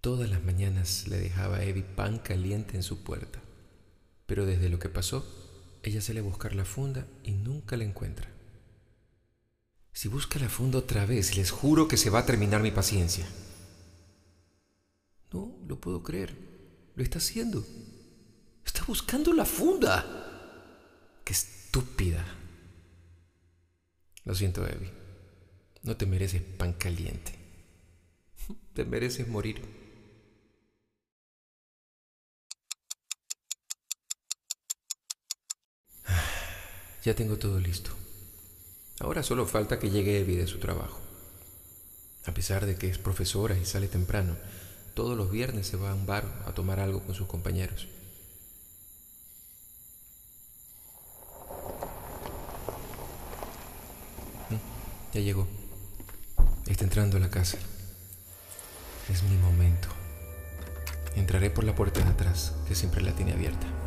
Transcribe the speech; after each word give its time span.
Todas 0.00 0.30
las 0.30 0.42
mañanas 0.42 1.06
le 1.08 1.18
dejaba 1.18 1.58
a 1.58 1.94
pan 1.94 2.18
caliente 2.18 2.76
en 2.76 2.82
su 2.82 3.02
puerta, 3.02 3.38
pero 4.26 4.46
desde 4.46 4.70
lo 4.70 4.78
que 4.78 4.88
pasó, 4.88 5.26
ella 5.82 6.00
sale 6.00 6.20
a 6.20 6.22
buscar 6.22 6.54
la 6.54 6.64
funda 6.64 7.06
y 7.22 7.32
nunca 7.32 7.76
la 7.76 7.84
encuentra. 7.84 8.30
Si 9.92 10.08
busca 10.08 10.38
la 10.38 10.48
funda 10.48 10.78
otra 10.78 11.04
vez, 11.04 11.36
les 11.36 11.50
juro 11.50 11.86
que 11.86 11.98
se 11.98 12.08
va 12.08 12.20
a 12.20 12.26
terminar 12.26 12.62
mi 12.62 12.70
paciencia. 12.70 13.26
No, 15.32 15.54
lo 15.68 15.78
puedo 15.78 16.02
creer. 16.02 16.34
Lo 16.94 17.02
está 17.02 17.18
haciendo. 17.18 17.66
Está 18.64 18.82
buscando 18.86 19.34
la 19.34 19.44
funda. 19.44 21.20
Qué 21.24 21.34
estúpida. 21.34 22.24
Lo 24.24 24.34
siento, 24.34 24.66
Evie. 24.66 24.92
No 25.82 25.96
te 25.96 26.06
mereces 26.06 26.40
pan 26.40 26.72
caliente. 26.72 27.34
Te 28.74 28.84
mereces 28.84 29.28
morir. 29.28 29.89
Ya 37.04 37.14
tengo 37.14 37.38
todo 37.38 37.58
listo. 37.58 37.90
Ahora 39.00 39.22
solo 39.22 39.46
falta 39.46 39.78
que 39.78 39.90
llegue 39.90 40.20
Evie 40.20 40.36
de 40.36 40.46
su 40.46 40.58
trabajo. 40.58 41.00
A 42.26 42.32
pesar 42.34 42.66
de 42.66 42.76
que 42.76 42.88
es 42.88 42.98
profesora 42.98 43.56
y 43.56 43.64
sale 43.64 43.88
temprano, 43.88 44.36
todos 44.94 45.16
los 45.16 45.30
viernes 45.30 45.66
se 45.66 45.78
va 45.78 45.90
a 45.90 45.94
un 45.94 46.04
bar 46.04 46.24
a 46.46 46.52
tomar 46.52 46.78
algo 46.78 47.00
con 47.00 47.14
sus 47.14 47.26
compañeros. 47.26 47.88
Mm, 54.50 55.14
ya 55.14 55.20
llegó. 55.22 55.48
Está 56.66 56.84
entrando 56.84 57.16
a 57.16 57.20
la 57.20 57.30
casa. 57.30 57.56
Es 59.08 59.22
mi 59.22 59.38
momento. 59.38 59.88
Entraré 61.16 61.48
por 61.48 61.64
la 61.64 61.74
puerta 61.74 62.04
de 62.04 62.10
atrás, 62.10 62.52
que 62.68 62.74
siempre 62.74 63.00
la 63.00 63.12
tiene 63.12 63.32
abierta. 63.32 63.79